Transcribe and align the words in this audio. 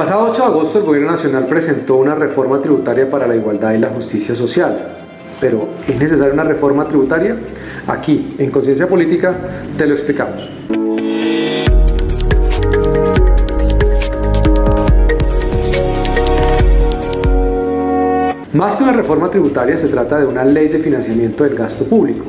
pasado 0.00 0.30
8 0.30 0.40
de 0.40 0.48
agosto 0.48 0.78
el 0.78 0.84
Gobierno 0.86 1.10
Nacional 1.10 1.44
presentó 1.44 1.96
una 1.96 2.14
reforma 2.14 2.58
tributaria 2.58 3.10
para 3.10 3.26
la 3.26 3.36
igualdad 3.36 3.74
y 3.74 3.78
la 3.78 3.88
justicia 3.88 4.34
social. 4.34 4.96
Pero 5.38 5.68
¿es 5.86 5.94
necesaria 5.94 6.32
una 6.32 6.42
reforma 6.42 6.88
tributaria? 6.88 7.36
Aquí, 7.86 8.34
en 8.38 8.50
Conciencia 8.50 8.86
Política, 8.86 9.36
te 9.76 9.84
lo 9.84 9.92
explicamos. 9.92 10.48
Más 18.52 18.74
que 18.74 18.82
una 18.82 18.92
reforma 18.92 19.30
tributaria, 19.30 19.78
se 19.78 19.86
trata 19.86 20.18
de 20.18 20.26
una 20.26 20.44
ley 20.44 20.66
de 20.66 20.80
financiamiento 20.80 21.44
del 21.44 21.54
gasto 21.54 21.84
público. 21.84 22.24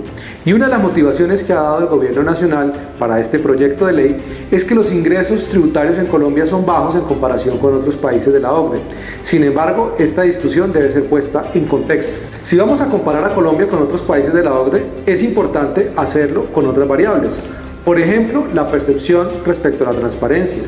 Y 0.45 0.53
una 0.53 0.65
de 0.65 0.71
las 0.71 0.81
motivaciones 0.81 1.43
que 1.43 1.51
ha 1.51 1.61
dado 1.63 1.79
el 1.79 1.85
Gobierno 1.87 2.21
Nacional 2.21 2.73
para 2.99 3.19
este 3.19 3.39
proyecto 3.39 3.87
de 3.87 3.93
ley 3.93 4.17
es 4.51 4.63
que 4.63 4.75
los 4.75 4.93
ingresos 4.93 5.47
tributarios 5.47 5.97
en 5.97 6.05
Colombia 6.05 6.45
son 6.45 6.63
bajos 6.63 6.93
en 6.93 7.01
comparación 7.01 7.57
con 7.57 7.73
otros 7.73 7.95
países 7.95 8.31
de 8.31 8.39
la 8.39 8.53
OCDE. 8.53 8.81
Sin 9.23 9.43
embargo, 9.43 9.95
esta 9.97 10.21
discusión 10.21 10.71
debe 10.71 10.91
ser 10.91 11.05
puesta 11.05 11.43
en 11.55 11.65
contexto. 11.65 12.19
Si 12.43 12.55
vamos 12.55 12.81
a 12.81 12.85
comparar 12.85 13.25
a 13.25 13.33
Colombia 13.33 13.67
con 13.67 13.81
otros 13.81 14.03
países 14.03 14.31
de 14.31 14.43
la 14.43 14.53
OCDE, 14.53 14.83
es 15.07 15.23
importante 15.23 15.91
hacerlo 15.95 16.45
con 16.53 16.67
otras 16.67 16.87
variables. 16.87 17.39
Por 17.83 17.99
ejemplo, 17.99 18.45
la 18.53 18.67
percepción 18.67 19.27
respecto 19.43 19.87
a 19.87 19.91
la 19.91 19.99
transparencia, 19.99 20.61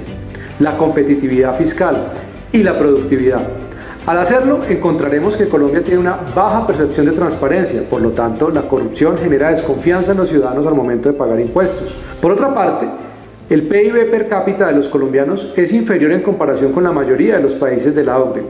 la 0.59 0.79
competitividad 0.79 1.55
fiscal 1.55 1.95
y 2.51 2.63
la 2.63 2.75
productividad. 2.75 3.62
Al 4.05 4.17
hacerlo, 4.17 4.59
encontraremos 4.67 5.37
que 5.37 5.47
Colombia 5.47 5.81
tiene 5.81 6.01
una 6.01 6.19
baja 6.35 6.67
percepción 6.67 7.05
de 7.05 7.13
transparencia, 7.13 7.83
por 7.89 8.01
lo 8.01 8.09
tanto, 8.09 8.49
la 8.49 8.63
corrupción 8.63 9.17
genera 9.17 9.49
desconfianza 9.49 10.11
en 10.11 10.17
los 10.17 10.27
ciudadanos 10.27 10.67
al 10.67 10.75
momento 10.75 11.07
de 11.07 11.17
pagar 11.17 11.39
impuestos. 11.39 11.95
Por 12.21 12.33
otra 12.33 12.53
parte, 12.53 12.85
el 13.49 13.61
PIB 13.61 14.11
per 14.11 14.27
cápita 14.27 14.67
de 14.67 14.73
los 14.73 14.89
colombianos 14.89 15.53
es 15.55 15.71
inferior 15.71 16.11
en 16.11 16.21
comparación 16.21 16.73
con 16.73 16.83
la 16.83 16.91
mayoría 16.91 17.37
de 17.37 17.43
los 17.43 17.53
países 17.53 17.95
de 17.95 18.03
la 18.03 18.19
OCDE. 18.19 18.43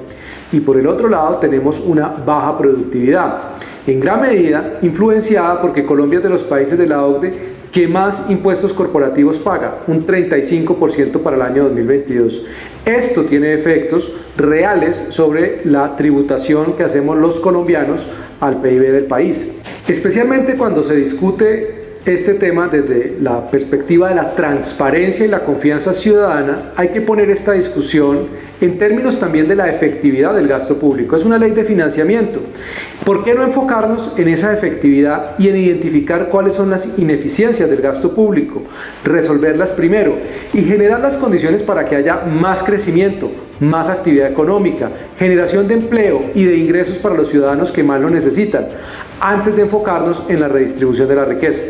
Y 0.53 0.59
por 0.59 0.79
el 0.79 0.87
otro 0.87 1.07
lado, 1.07 1.37
tenemos 1.37 1.79
una 1.81 2.07
baja 2.07 2.57
productividad, 2.57 3.37
en 3.85 3.99
gran 3.99 4.21
medida 4.21 4.79
influenciada 4.81 5.61
porque 5.61 5.85
Colombia 5.85 6.17
es 6.17 6.23
de 6.23 6.29
los 6.29 6.41
países 6.41 6.79
de 6.79 6.87
la 6.87 7.05
OCDE 7.05 7.52
que 7.73 7.87
más 7.87 8.29
impuestos 8.29 8.71
corporativos 8.71 9.39
paga, 9.39 9.79
un 9.87 10.05
35% 10.05 11.21
para 11.21 11.35
el 11.35 11.41
año 11.41 11.63
2022. 11.63 12.45
Esto 12.85 13.23
tiene 13.23 13.53
efectos 13.53 14.11
reales 14.37 15.05
sobre 15.09 15.61
la 15.65 15.95
tributación 15.95 16.73
que 16.73 16.83
hacemos 16.83 17.17
los 17.17 17.39
colombianos 17.39 18.05
al 18.39 18.61
PIB 18.61 18.91
del 18.91 19.05
país. 19.05 19.57
Especialmente 19.87 20.55
cuando 20.55 20.83
se 20.83 20.95
discute 20.95 21.82
este 22.05 22.33
tema 22.33 22.67
desde 22.67 23.17
la 23.21 23.49
perspectiva 23.49 24.09
de 24.09 24.15
la 24.15 24.33
transparencia 24.33 25.25
y 25.25 25.29
la 25.29 25.45
confianza 25.45 25.93
ciudadana, 25.93 26.73
hay 26.75 26.89
que 26.89 26.99
poner 26.99 27.29
esta 27.29 27.53
discusión 27.53 28.27
en 28.59 28.77
términos 28.77 29.19
también 29.19 29.47
de 29.47 29.55
la 29.55 29.69
efectividad 29.69 30.33
del 30.33 30.47
gasto 30.47 30.77
público. 30.77 31.15
Es 31.15 31.23
una 31.23 31.37
ley 31.37 31.51
de 31.51 31.63
financiamiento. 31.63 32.41
¿Por 33.05 33.23
qué 33.23 33.33
no 33.33 33.43
enfocarnos 33.43 34.11
en 34.17 34.27
esa 34.27 34.53
efectividad 34.53 35.37
y 35.37 35.47
en 35.47 35.57
identificar 35.57 36.27
cuáles 36.27 36.55
son 36.55 36.69
las 36.69 36.99
ineficiencias 36.99 37.69
del 37.69 37.81
gasto 37.81 38.13
público? 38.13 38.63
Resolverlas 39.05 39.71
primero 39.71 40.15
y 40.53 40.61
generar 40.61 40.99
las 40.99 41.15
condiciones 41.15 41.63
para 41.63 41.85
que 41.85 41.95
haya 41.95 42.21
más 42.25 42.63
crecimiento, 42.63 43.31
más 43.61 43.89
actividad 43.89 44.29
económica, 44.29 44.89
generación 45.17 45.69
de 45.69 45.75
empleo 45.75 46.21
y 46.35 46.43
de 46.43 46.57
ingresos 46.57 46.97
para 46.97 47.15
los 47.15 47.29
ciudadanos 47.29 47.71
que 47.71 47.83
más 47.83 48.01
lo 48.01 48.09
necesitan, 48.09 48.67
antes 49.21 49.55
de 49.55 49.61
enfocarnos 49.63 50.23
en 50.27 50.41
la 50.41 50.49
redistribución 50.49 51.07
de 51.07 51.15
la 51.15 51.25
riqueza. 51.25 51.61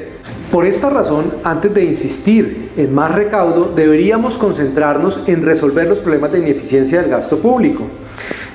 Por 0.53 0.67
esta 0.67 0.91
razón, 0.91 1.33
antes 1.43 1.73
de 1.73 1.83
insistir 1.83 2.69
en 2.77 2.93
más 2.93 3.11
recaudo, 3.11 3.73
deberíamos 3.75 4.37
concentrarnos 4.37 5.21
en 5.25 5.43
resolver 5.43 5.87
los 5.87 5.97
problemas 5.97 6.31
de 6.31 6.37
ineficiencia 6.37 7.01
del 7.01 7.09
gasto 7.09 7.39
público. 7.39 7.87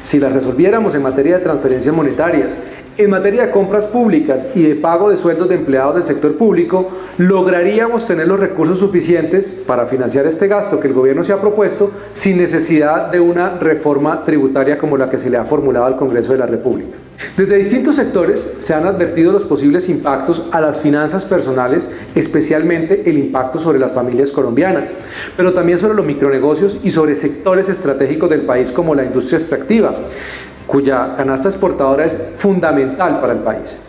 Si 0.00 0.20
las 0.20 0.32
resolviéramos 0.32 0.94
en 0.94 1.02
materia 1.02 1.38
de 1.38 1.42
transferencias 1.42 1.92
monetarias, 1.92 2.60
en 2.98 3.10
materia 3.10 3.46
de 3.46 3.52
compras 3.52 3.84
públicas 3.84 4.48
y 4.56 4.62
de 4.62 4.74
pago 4.74 5.08
de 5.08 5.16
sueldos 5.16 5.48
de 5.48 5.54
empleados 5.54 5.94
del 5.94 6.04
sector 6.04 6.36
público, 6.36 6.88
lograríamos 7.16 8.04
tener 8.04 8.26
los 8.26 8.40
recursos 8.40 8.80
suficientes 8.80 9.62
para 9.64 9.86
financiar 9.86 10.26
este 10.26 10.48
gasto 10.48 10.80
que 10.80 10.88
el 10.88 10.94
gobierno 10.94 11.22
se 11.22 11.32
ha 11.32 11.40
propuesto 11.40 11.92
sin 12.12 12.38
necesidad 12.38 13.12
de 13.12 13.20
una 13.20 13.56
reforma 13.56 14.24
tributaria 14.24 14.78
como 14.78 14.96
la 14.96 15.08
que 15.08 15.18
se 15.18 15.30
le 15.30 15.36
ha 15.36 15.44
formulado 15.44 15.86
al 15.86 15.96
Congreso 15.96 16.32
de 16.32 16.38
la 16.38 16.46
República. 16.46 16.96
Desde 17.36 17.56
distintos 17.56 17.96
sectores 17.96 18.56
se 18.58 18.74
han 18.74 18.86
advertido 18.86 19.32
los 19.32 19.44
posibles 19.44 19.88
impactos 19.88 20.44
a 20.52 20.60
las 20.60 20.80
finanzas 20.80 21.24
personales, 21.24 21.90
especialmente 22.14 23.08
el 23.10 23.18
impacto 23.18 23.58
sobre 23.58 23.78
las 23.78 23.92
familias 23.92 24.30
colombianas, 24.30 24.94
pero 25.36 25.52
también 25.52 25.78
sobre 25.78 25.94
los 25.94 26.06
micronegocios 26.06 26.78
y 26.82 26.90
sobre 26.90 27.16
sectores 27.16 27.68
estratégicos 27.68 28.30
del 28.30 28.42
país 28.42 28.70
como 28.70 28.94
la 28.94 29.04
industria 29.04 29.38
extractiva 29.38 29.94
cuya 30.68 31.16
canasta 31.16 31.48
exportadora 31.48 32.04
es 32.04 32.16
fundamental 32.36 33.20
para 33.20 33.32
el 33.32 33.40
país. 33.40 33.80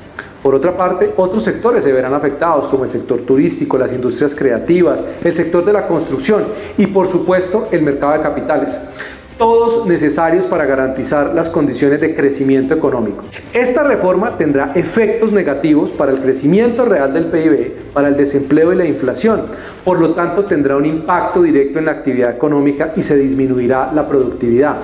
Por 0.42 0.56
otra 0.56 0.76
parte, 0.76 1.14
otros 1.18 1.44
sectores 1.44 1.84
se 1.84 1.92
verán 1.92 2.14
afectados, 2.14 2.68
como 2.68 2.86
el 2.86 2.90
sector 2.90 3.20
turístico, 3.20 3.78
las 3.78 3.92
industrias 3.92 4.34
creativas, 4.34 5.04
el 5.24 5.36
sector 5.36 5.64
de 5.64 5.74
la 5.74 5.86
construcción 5.86 6.46
y, 6.78 6.88
por 6.88 7.08
supuesto, 7.08 7.68
el 7.72 7.84
mercado 7.84 8.14
de 8.14 8.22
capitales 8.22 8.80
todos 9.40 9.88
necesarios 9.88 10.46
para 10.46 10.66
garantizar 10.66 11.34
las 11.34 11.48
condiciones 11.48 12.02
de 12.02 12.14
crecimiento 12.14 12.74
económico. 12.74 13.24
Esta 13.54 13.84
reforma 13.84 14.38
tendrá 14.38 14.74
efectos 14.76 15.32
negativos 15.32 15.92
para 15.92 16.12
el 16.12 16.20
crecimiento 16.20 16.84
real 16.84 17.14
del 17.14 17.28
PIB, 17.28 17.94
para 17.94 18.10
el 18.10 18.18
desempleo 18.18 18.74
y 18.74 18.76
la 18.76 18.86
inflación, 18.86 19.44
por 19.86 19.98
lo 19.98 20.14
tanto 20.14 20.44
tendrá 20.44 20.76
un 20.76 20.86
impacto 20.86 21.42
directo 21.42 21.80
en 21.80 21.86
la 21.86 21.92
actividad 21.92 22.36
económica 22.36 22.92
y 22.98 23.02
se 23.02 23.16
disminuirá 23.16 23.94
la 23.94 24.10
productividad. 24.10 24.76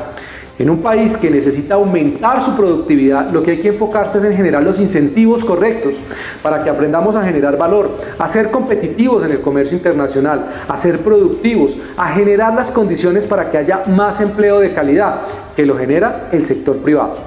En 0.57 0.69
un 0.69 0.81
país 0.81 1.17
que 1.17 1.29
necesita 1.29 1.75
aumentar 1.75 2.41
su 2.41 2.55
productividad, 2.55 3.29
lo 3.31 3.43
que 3.43 3.51
hay 3.51 3.59
que 3.59 3.67
enfocarse 3.69 4.19
es 4.19 4.23
en 4.23 4.37
generar 4.37 4.63
los 4.63 4.79
incentivos 4.79 5.43
correctos 5.43 5.95
para 6.41 6.63
que 6.63 6.69
aprendamos 6.69 7.17
a 7.17 7.23
generar 7.23 7.57
valor, 7.57 7.91
a 8.17 8.29
ser 8.29 8.51
competitivos 8.51 9.25
en 9.25 9.31
el 9.31 9.41
comercio 9.41 9.75
internacional, 9.75 10.45
a 10.69 10.77
ser 10.77 10.99
productivos, 10.99 11.75
a 11.97 12.07
generar 12.13 12.53
las 12.55 12.71
condiciones 12.71 13.25
para 13.25 13.51
que 13.51 13.57
haya 13.57 13.83
más 13.87 14.21
empleo 14.21 14.61
de 14.61 14.73
calidad, 14.73 15.21
que 15.57 15.65
lo 15.65 15.77
genera 15.77 16.29
el 16.31 16.45
sector 16.45 16.77
privado. 16.77 17.17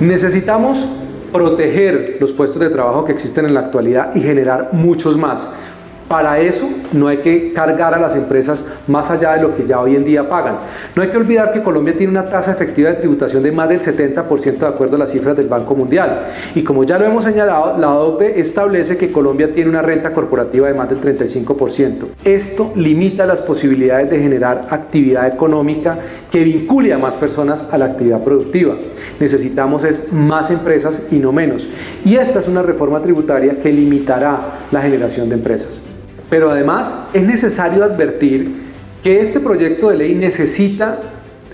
Necesitamos 0.00 0.84
proteger 1.32 2.16
los 2.20 2.32
puestos 2.32 2.58
de 2.58 2.70
trabajo 2.70 3.04
que 3.04 3.12
existen 3.12 3.44
en 3.44 3.54
la 3.54 3.60
actualidad 3.60 4.16
y 4.16 4.20
generar 4.20 4.70
muchos 4.72 5.16
más. 5.16 5.48
Para 6.08 6.40
eso 6.40 6.68
no 6.94 7.08
hay 7.08 7.18
que 7.18 7.52
cargar 7.52 7.94
a 7.94 7.98
las 7.98 8.16
empresas 8.16 8.80
más 8.86 9.10
allá 9.10 9.34
de 9.34 9.42
lo 9.42 9.54
que 9.54 9.66
ya 9.66 9.80
hoy 9.80 9.96
en 9.96 10.04
día 10.04 10.28
pagan. 10.28 10.58
No 10.94 11.02
hay 11.02 11.08
que 11.08 11.16
olvidar 11.16 11.52
que 11.52 11.62
Colombia 11.62 11.96
tiene 11.96 12.12
una 12.12 12.24
tasa 12.24 12.52
efectiva 12.52 12.90
de 12.90 12.96
tributación 12.96 13.42
de 13.42 13.52
más 13.52 13.68
del 13.68 13.80
70% 13.80 14.58
de 14.58 14.66
acuerdo 14.66 14.96
a 14.96 15.00
las 15.00 15.10
cifras 15.10 15.36
del 15.36 15.48
Banco 15.48 15.74
Mundial. 15.74 16.26
Y 16.54 16.62
como 16.62 16.84
ya 16.84 16.98
lo 16.98 17.04
hemos 17.04 17.24
señalado, 17.24 17.78
la 17.78 17.94
OCDE 17.94 18.40
establece 18.40 18.96
que 18.96 19.12
Colombia 19.12 19.52
tiene 19.54 19.70
una 19.70 19.82
renta 19.82 20.12
corporativa 20.12 20.68
de 20.68 20.74
más 20.74 20.88
del 20.88 21.00
35%. 21.00 22.06
Esto 22.24 22.72
limita 22.76 23.26
las 23.26 23.42
posibilidades 23.42 24.10
de 24.10 24.18
generar 24.18 24.66
actividad 24.70 25.26
económica 25.26 25.98
que 26.30 26.44
vincule 26.44 26.92
a 26.92 26.98
más 26.98 27.16
personas 27.16 27.72
a 27.72 27.78
la 27.78 27.86
actividad 27.86 28.22
productiva. 28.22 28.76
Necesitamos 29.20 29.84
es 29.84 30.12
más 30.12 30.50
empresas 30.50 31.08
y 31.10 31.16
no 31.16 31.32
menos. 31.32 31.66
Y 32.04 32.16
esta 32.16 32.40
es 32.40 32.48
una 32.48 32.62
reforma 32.62 33.00
tributaria 33.00 33.56
que 33.60 33.72
limitará 33.72 34.60
la 34.70 34.80
generación 34.80 35.28
de 35.28 35.36
empresas. 35.36 35.93
Pero 36.34 36.50
además 36.50 36.92
es 37.12 37.22
necesario 37.22 37.84
advertir 37.84 38.56
que 39.04 39.20
este 39.20 39.38
proyecto 39.38 39.90
de 39.90 39.98
ley 39.98 40.16
necesita 40.16 40.98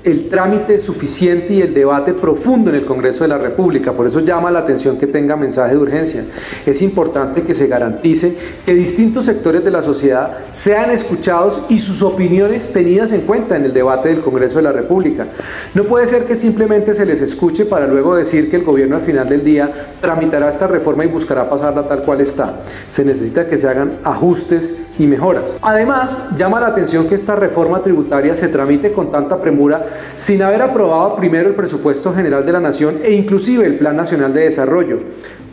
el 0.05 0.28
trámite 0.28 0.78
suficiente 0.78 1.55
y 1.55 1.62
el 1.62 1.75
debate 1.75 2.15
profundo 2.15 2.71
en 2.71 2.77
el 2.77 2.87
Congreso 2.87 3.25
de 3.25 3.28
la 3.28 3.38
República. 3.38 3.93
Por 3.93 4.06
eso 4.06 4.21
llama 4.21 4.50
la 4.50 4.61
atención 4.61 4.99
que 4.99 5.06
tenga 5.06 5.37
mensaje 5.37 5.75
de 5.75 5.81
urgencia. 5.81 6.25
Es 6.65 6.81
importante 6.81 7.42
que 7.42 7.54
se 7.54 7.66
garantice 7.66 8.34
que 8.65 8.74
distintos 8.74 9.27
sectores 9.27 9.63
de 9.63 9.71
la 9.71 9.83
sociedad 9.83 10.39
sean 10.51 10.91
escuchados 10.91 11.60
y 11.69 11.78
sus 11.78 12.03
opiniones 12.03 12.72
tenidas 12.72 13.13
en 13.13 13.22
cuenta 13.22 13.57
en 13.57 13.65
el 13.65 13.74
debate 13.74 14.09
del 14.09 14.21
Congreso 14.21 14.57
de 14.57 14.63
la 14.63 14.72
República. 14.72 15.27
No 15.74 15.84
puede 15.84 16.07
ser 16.07 16.24
que 16.24 16.36
simplemente 16.36 16.95
se 16.95 17.04
les 17.04 17.21
escuche 17.21 17.66
para 17.66 17.86
luego 17.86 18.15
decir 18.15 18.51
que 18.51 18.57
el 18.57 18.65
gobierno 18.65 18.97
al 18.97 19.03
final 19.03 19.28
del 19.28 19.45
día 19.45 19.71
tramitará 20.01 20.48
esta 20.48 20.66
reforma 20.66 21.04
y 21.04 21.09
buscará 21.09 21.48
pasarla 21.48 21.86
tal 21.86 22.03
cual 22.03 22.21
está. 22.21 22.60
Se 22.89 23.04
necesita 23.04 23.48
que 23.48 23.59
se 23.59 23.69
hagan 23.69 23.98
ajustes 24.04 24.77
y 24.98 25.07
mejoras. 25.07 25.57
Además, 25.63 26.36
llama 26.36 26.60
la 26.60 26.69
atención 26.69 27.09
que 27.09 27.15
esta 27.15 27.34
reforma 27.34 27.83
tributaria 27.83 28.34
se 28.34 28.48
tramite 28.48 28.92
con 28.92 29.10
tanta 29.10 29.41
premura 29.41 29.90
sin 30.16 30.42
haber 30.42 30.63
aprobado 30.63 31.16
primero 31.16 31.48
el 31.48 31.54
presupuesto 31.54 32.13
general 32.13 32.45
de 32.45 32.53
la 32.53 32.60
Nación 32.60 32.98
e 33.03 33.13
inclusive 33.13 33.66
el 33.66 33.77
Plan 33.77 33.97
Nacional 33.97 34.34
de 34.34 34.42
Desarrollo. 34.42 34.98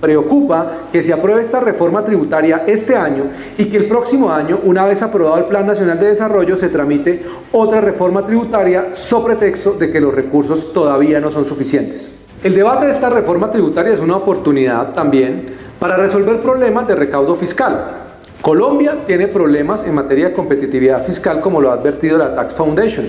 Preocupa 0.02 0.90
que 0.92 1.02
se 1.02 1.12
apruebe 1.12 1.42
esta 1.42 1.60
reforma 1.60 2.06
tributaria 2.06 2.64
este 2.68 2.96
año 2.96 3.32
y 3.58 3.66
que 3.66 3.78
el 3.78 3.88
próximo 3.88 4.32
año, 4.32 4.60
una 4.64 4.86
vez 4.86 5.02
aprobado 5.02 5.38
el 5.38 5.46
Plan 5.46 5.66
Nacional 5.66 6.00
de 6.00 6.08
Desarrollo, 6.08 6.56
se 6.56 6.70
tramite 6.70 7.24
otra 7.52 7.82
reforma 7.82 8.26
tributaria 8.26 8.94
sobre 8.94 9.28
pretexto 9.28 9.74
de 9.74 9.92
que 9.92 10.00
los 10.00 10.14
recursos 10.14 10.74
todavía 10.74 11.20
no 11.20 11.32
son 11.32 11.46
suficientes. 11.46 12.12
El 12.44 12.56
debate 12.56 12.86
de 12.86 12.92
esta 12.92 13.10
reforma 13.10 13.50
tributaria 13.52 13.94
es 13.94 14.00
una 14.00 14.16
oportunidad 14.16 14.94
también 14.94 15.56
para 15.80 15.98
resolver 15.98 16.40
problemas 16.40 16.88
de 16.88 16.96
recaudo 16.96 17.36
fiscal. 17.36 18.07
Colombia 18.48 19.00
tiene 19.06 19.28
problemas 19.28 19.86
en 19.86 19.94
materia 19.94 20.30
de 20.30 20.34
competitividad 20.34 21.06
fiscal 21.06 21.42
como 21.42 21.60
lo 21.60 21.70
ha 21.70 21.74
advertido 21.74 22.18
la 22.18 22.34
Tax 22.34 22.54
Foundation 22.54 23.08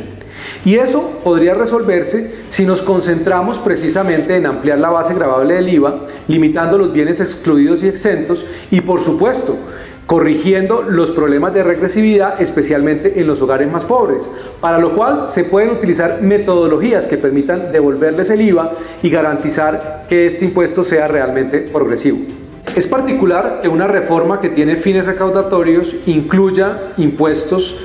Y 0.65 0.75
eso 0.75 1.21
podría 1.23 1.55
resolverse 1.55 2.35
si 2.49 2.67
nos 2.67 2.83
concentramos 2.83 3.59
precisamente 3.59 4.35
en 4.35 4.47
ampliar 4.47 4.81
la 4.81 4.91
base 4.91 5.15
grabable 5.15 5.55
del 5.55 5.69
IVA, 5.69 6.07
limitando 6.27 6.77
los 6.77 6.93
bienes 6.93 7.21
excluidos 7.21 7.85
y 7.85 7.87
exentos 7.87 8.47
y 8.73 8.81
por 8.81 9.01
supuesto 9.01 9.57
corrigiendo 10.07 10.83
los 10.83 11.13
problemas 11.13 11.55
de 11.55 11.63
regresividad, 11.63 12.43
especialmente 12.43 13.21
en 13.21 13.29
los 13.29 13.41
hogares 13.41 13.71
más 13.71 13.85
pobres, 13.85 14.29
para 14.61 14.79
lo 14.79 14.97
cual 14.97 15.31
se 15.31 15.45
pueden 15.45 15.71
utilizar 15.71 16.21
metodologías 16.21 17.07
que 17.07 17.17
permitan 17.17 17.71
devolverles 17.71 18.31
el 18.31 18.41
IVA 18.41 18.73
y 19.05 19.09
garantizar 19.09 20.07
que 20.09 20.27
este 20.27 20.47
impuesto 20.47 20.83
sea 20.83 21.07
realmente 21.07 21.61
progresivo. 21.61 22.38
Es 22.77 22.87
particular 22.87 23.61
que 23.61 23.69
una 23.69 23.87
reforma 23.87 24.41
que 24.41 24.51
tiene 24.51 24.77
fines 24.77 25.07
recaudatorios 25.07 25.95
incluya 26.07 26.93
impuestos 26.97 27.77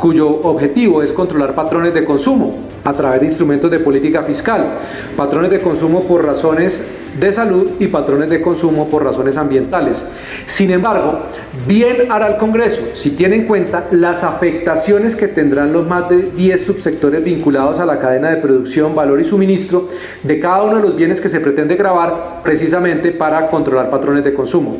cuyo 0.00 0.28
objetivo 0.28 1.02
es 1.02 1.12
controlar 1.12 1.54
patrones 1.54 1.94
de 1.94 2.04
consumo 2.04 2.58
a 2.82 2.94
través 2.94 3.20
de 3.20 3.26
instrumentos 3.26 3.70
de 3.70 3.78
política 3.78 4.22
fiscal, 4.22 4.78
patrones 5.16 5.50
de 5.50 5.60
consumo 5.60 6.04
por 6.04 6.24
razones 6.24 6.96
de 7.18 7.32
salud 7.32 7.72
y 7.78 7.88
patrones 7.88 8.30
de 8.30 8.40
consumo 8.40 8.88
por 8.88 9.04
razones 9.04 9.36
ambientales. 9.36 10.04
Sin 10.46 10.70
embargo, 10.70 11.20
bien 11.66 12.10
hará 12.10 12.28
el 12.28 12.36
Congreso 12.38 12.80
si 12.94 13.10
tiene 13.10 13.36
en 13.36 13.46
cuenta 13.46 13.86
las 13.90 14.24
afectaciones 14.24 15.14
que 15.14 15.28
tendrán 15.28 15.72
los 15.72 15.86
más 15.86 16.08
de 16.08 16.22
10 16.22 16.64
subsectores 16.64 17.22
vinculados 17.22 17.80
a 17.80 17.84
la 17.84 17.98
cadena 17.98 18.30
de 18.30 18.36
producción, 18.36 18.94
valor 18.94 19.20
y 19.20 19.24
suministro 19.24 19.88
de 20.22 20.40
cada 20.40 20.62
uno 20.62 20.76
de 20.76 20.82
los 20.82 20.96
bienes 20.96 21.20
que 21.20 21.28
se 21.28 21.40
pretende 21.40 21.76
grabar 21.76 22.40
precisamente 22.42 23.12
para 23.12 23.46
controlar 23.48 23.90
patrones 23.90 24.24
de 24.24 24.32
consumo. 24.32 24.78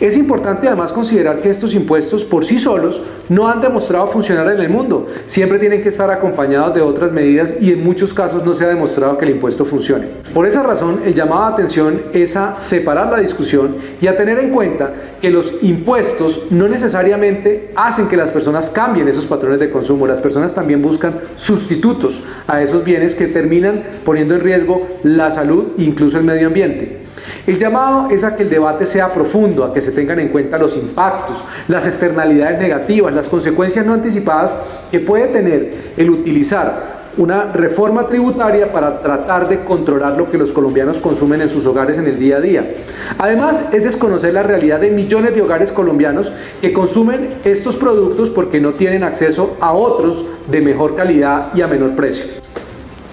Es 0.00 0.16
importante 0.16 0.68
además 0.68 0.92
considerar 0.92 1.40
que 1.40 1.50
estos 1.50 1.74
impuestos 1.74 2.24
por 2.24 2.44
sí 2.44 2.60
solos 2.60 3.02
no 3.28 3.48
han 3.48 3.60
demostrado 3.60 4.06
funcionar 4.06 4.48
en 4.52 4.60
el 4.60 4.70
mundo. 4.70 5.08
Siempre 5.26 5.58
tienen 5.58 5.82
que 5.82 5.88
estar 5.88 6.08
acompañados 6.08 6.72
de 6.72 6.82
otras 6.82 7.10
medidas 7.10 7.60
y 7.60 7.72
en 7.72 7.82
muchos 7.82 8.14
casos 8.14 8.44
no 8.44 8.54
se 8.54 8.64
ha 8.64 8.68
demostrado 8.68 9.18
que 9.18 9.24
el 9.24 9.32
impuesto 9.32 9.64
funcione. 9.64 10.06
Por 10.32 10.46
esa 10.46 10.62
razón, 10.62 11.00
el 11.04 11.14
llamado 11.14 11.42
a 11.42 11.48
atención 11.48 12.00
es 12.12 12.36
a 12.36 12.60
separar 12.60 13.10
la 13.10 13.18
discusión 13.18 13.74
y 14.00 14.06
a 14.06 14.16
tener 14.16 14.38
en 14.38 14.50
cuenta 14.50 14.92
que 15.20 15.30
los 15.30 15.64
impuestos 15.64 16.42
no 16.50 16.68
necesariamente 16.68 17.72
hacen 17.74 18.08
que 18.08 18.16
las 18.16 18.30
personas 18.30 18.70
cambien 18.70 19.08
esos 19.08 19.26
patrones 19.26 19.58
de 19.58 19.70
consumo. 19.70 20.06
Las 20.06 20.20
personas 20.20 20.54
también 20.54 20.80
buscan 20.80 21.14
sustitutos 21.36 22.20
a 22.46 22.62
esos 22.62 22.84
bienes 22.84 23.16
que 23.16 23.26
terminan 23.26 23.82
poniendo 24.04 24.36
en 24.36 24.42
riesgo 24.42 24.86
la 25.02 25.32
salud 25.32 25.72
e 25.76 25.82
incluso 25.82 26.18
el 26.18 26.24
medio 26.24 26.46
ambiente. 26.46 26.97
El 27.46 27.58
llamado 27.58 28.08
es 28.10 28.24
a 28.24 28.36
que 28.36 28.42
el 28.42 28.50
debate 28.50 28.86
sea 28.86 29.12
profundo, 29.12 29.64
a 29.64 29.72
que 29.72 29.82
se 29.82 29.92
tengan 29.92 30.18
en 30.20 30.28
cuenta 30.28 30.58
los 30.58 30.76
impactos, 30.76 31.42
las 31.68 31.86
externalidades 31.86 32.58
negativas, 32.58 33.12
las 33.12 33.28
consecuencias 33.28 33.86
no 33.86 33.94
anticipadas 33.94 34.54
que 34.90 35.00
puede 35.00 35.28
tener 35.28 35.92
el 35.96 36.10
utilizar 36.10 36.98
una 37.18 37.52
reforma 37.52 38.06
tributaria 38.06 38.72
para 38.72 39.00
tratar 39.02 39.48
de 39.48 39.64
controlar 39.64 40.16
lo 40.16 40.30
que 40.30 40.38
los 40.38 40.52
colombianos 40.52 40.98
consumen 40.98 41.40
en 41.40 41.48
sus 41.48 41.66
hogares 41.66 41.98
en 41.98 42.06
el 42.06 42.18
día 42.18 42.36
a 42.36 42.40
día. 42.40 42.72
Además, 43.18 43.70
es 43.72 43.82
desconocer 43.82 44.32
la 44.32 44.44
realidad 44.44 44.80
de 44.80 44.90
millones 44.90 45.34
de 45.34 45.42
hogares 45.42 45.72
colombianos 45.72 46.32
que 46.62 46.72
consumen 46.72 47.28
estos 47.44 47.74
productos 47.74 48.30
porque 48.30 48.60
no 48.60 48.72
tienen 48.74 49.02
acceso 49.02 49.56
a 49.60 49.72
otros 49.72 50.24
de 50.48 50.62
mejor 50.62 50.94
calidad 50.94 51.48
y 51.54 51.60
a 51.60 51.66
menor 51.66 51.96
precio. 51.96 52.24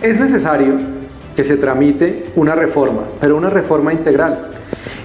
Es 0.02 0.20
necesario 0.20 0.95
que 1.36 1.44
se 1.44 1.58
tramite 1.58 2.26
una 2.36 2.56
reforma, 2.56 3.04
pero 3.20 3.36
una 3.36 3.50
reforma 3.50 3.94
integral. 3.94 4.50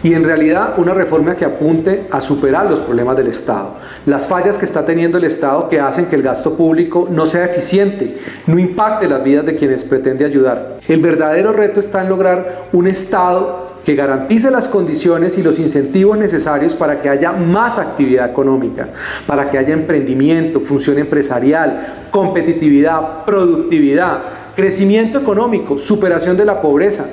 Y 0.03 0.15
en 0.15 0.25
realidad 0.25 0.75
una 0.79 0.95
reforma 0.95 1.35
que 1.37 1.45
apunte 1.45 2.07
a 2.11 2.21
superar 2.21 2.71
los 2.71 2.81
problemas 2.81 3.17
del 3.17 3.27
Estado, 3.27 3.77
las 4.07 4.27
fallas 4.27 4.57
que 4.57 4.65
está 4.65 4.85
teniendo 4.87 5.19
el 5.19 5.25
Estado 5.25 5.69
que 5.69 5.79
hacen 5.79 6.07
que 6.07 6.17
el 6.17 6.23
gasto 6.23 6.57
público 6.57 7.07
no 7.11 7.27
sea 7.27 7.45
eficiente, 7.45 8.17
no 8.47 8.59
impacte 8.59 9.09
las 9.09 9.23
vidas 9.23 9.45
de 9.45 9.57
quienes 9.57 9.85
pretende 9.85 10.25
ayudar. 10.25 10.79
El 10.89 11.01
verdadero 11.01 11.53
reto 11.53 11.81
está 11.81 12.01
en 12.01 12.09
lograr 12.09 12.69
un 12.73 12.87
Estado 12.87 13.69
que 13.85 13.95
garantice 13.95 14.51
las 14.51 14.69
condiciones 14.69 15.39
y 15.39 15.43
los 15.43 15.59
incentivos 15.59 16.19
necesarios 16.19 16.75
para 16.75 17.01
que 17.01 17.09
haya 17.09 17.33
más 17.33 17.79
actividad 17.79 18.31
económica, 18.31 18.89
para 19.27 19.51
que 19.51 19.59
haya 19.59 19.73
emprendimiento, 19.73 20.61
función 20.61 20.99
empresarial, 20.99 22.07
competitividad, 22.11 23.25
productividad, 23.25 24.21
crecimiento 24.55 25.19
económico, 25.19 25.79
superación 25.79 26.37
de 26.37 26.45
la 26.45 26.61
pobreza. 26.61 27.07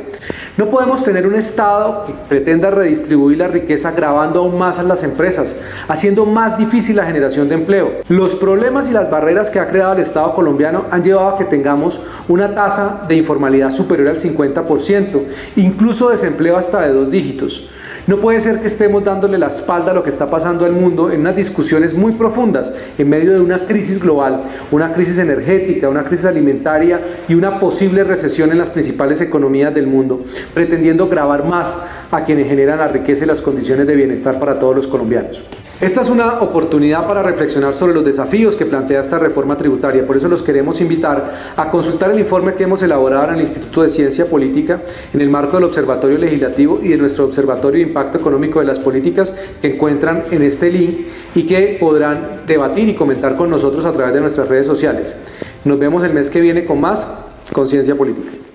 No 0.58 0.72
podemos 0.72 1.04
tener 1.04 1.28
un 1.28 1.36
Estado 1.36 2.04
que 2.06 2.14
pretenda 2.28 2.72
redistribuir 2.72 3.38
la 3.38 3.48
riqueza 3.48 3.92
grabando 3.92 4.40
aún 4.40 4.58
más 4.58 4.80
a 4.80 4.84
las 4.84 5.04
empresas, 5.04 5.56
haciendo 5.88 6.26
más 6.26 6.58
difícil 6.58 6.96
la 6.96 7.06
generación 7.06 7.48
de 7.48 7.56
empleo. 7.56 7.92
Los 8.10 8.34
problemas 8.34 8.90
y 8.90 8.92
las 8.92 9.12
barreras 9.12 9.52
que 9.52 9.60
ha 9.60 9.70
creado 9.70 9.94
el 9.94 10.00
Estado 10.00 10.34
colombiano 10.34 10.86
han 10.90 11.04
llevado 11.04 11.30
a 11.30 11.38
que 11.38 11.46
tengamos 11.46 12.02
una 12.28 12.56
tasa 12.56 13.06
de 13.08 13.16
informalidad 13.16 13.70
superior 13.70 14.08
al 14.08 14.20
50%, 14.20 15.22
incluso 15.58 16.10
desempleo 16.10 16.58
hasta 16.58 16.82
de 16.82 16.92
dos 16.92 17.12
dígitos. 17.12 17.70
No 18.08 18.22
puede 18.22 18.40
ser 18.40 18.62
que 18.62 18.68
estemos 18.68 19.04
dándole 19.04 19.38
la 19.38 19.48
espalda 19.48 19.92
a 19.92 19.94
lo 19.94 20.02
que 20.02 20.12
está 20.12 20.30
pasando 20.30 20.66
al 20.66 20.72
mundo 20.72 21.12
en 21.12 21.20
unas 21.20 21.36
discusiones 21.36 21.94
muy 21.94 22.14
profundas 22.14 22.74
en 22.98 23.10
medio 23.10 23.34
de 23.34 23.42
una 23.42 23.68
crisis 23.68 24.02
global, 24.02 24.44
una 24.72 24.94
crisis 24.94 25.18
energética, 25.18 25.90
una 25.90 26.04
crisis 26.04 26.26
alimentaria 26.26 27.02
y 27.28 27.36
una 27.36 27.60
posible 27.60 28.06
recesión 28.06 28.50
en 28.52 28.60
las 28.60 28.70
principales 28.70 29.20
economías 29.20 29.76
del 29.76 29.88
mundo, 29.88 30.24
pretendiendo 30.54 31.10
grabar 31.10 31.44
más 31.44 31.78
a 32.10 32.24
quienes 32.24 32.48
generan 32.48 32.80
la 32.80 32.88
riqueza 32.88 33.26
y 33.26 33.28
las 33.28 33.42
condiciones 33.42 33.86
de 33.86 33.96
bienestar 33.98 34.40
para 34.40 34.58
todos 34.58 34.74
los 34.74 34.88
colombianos. 34.88 35.44
Esta 35.80 36.02
es 36.02 36.10
una 36.10 36.40
oportunidad 36.40 37.06
para 37.06 37.22
reflexionar 37.22 37.72
sobre 37.72 37.94
los 37.94 38.04
desafíos 38.04 38.56
que 38.56 38.66
plantea 38.66 39.02
esta 39.02 39.20
reforma 39.20 39.56
tributaria. 39.56 40.08
Por 40.08 40.18
eso 40.18 40.28
los 40.28 40.42
queremos 40.42 40.82
invitar 40.82 41.54
a 41.56 41.70
consultar 41.70 42.10
el 42.10 42.20
informe 42.20 42.56
que 42.56 42.64
hemos 42.64 42.82
elaborado 42.82 43.28
en 43.28 43.36
el 43.36 43.42
Instituto 43.42 43.84
de 43.84 43.90
Ciencia 43.90 44.26
Política 44.26 44.82
en 45.14 45.22
el 45.22 45.30
marco 45.30 45.58
del 45.58 45.66
Observatorio 45.66 46.18
Legislativo 46.18 46.80
y 46.82 46.88
de 46.88 46.98
nuestro 46.98 47.26
Observatorio 47.26 47.84
de 47.84 47.90
Impacto 47.90 48.18
Económico 48.18 48.60
de 48.60 48.66
las 48.66 48.80
Políticas 48.80 49.36
que 49.62 49.76
encuentran 49.76 50.24
en 50.32 50.42
este 50.42 50.72
link 50.72 51.02
y 51.36 51.44
que 51.44 51.78
podrán 51.80 52.42
debatir 52.48 52.90
y 52.90 52.96
comentar 52.96 53.36
con 53.36 53.52
nosotros 53.52 53.86
a 53.86 53.92
través 53.92 54.16
de 54.16 54.22
nuestras 54.22 54.48
redes 54.48 54.66
sociales. 54.66 55.16
Nos 55.64 55.78
vemos 55.78 56.04
el 56.04 56.12
mes 56.12 56.32
que 56.32 56.42
viene 56.42 56.66
con 56.66 56.82
más 56.82 57.08
Conciencia 57.54 57.94
Política. 57.94 58.47